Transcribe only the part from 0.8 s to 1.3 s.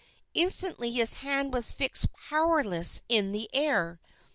his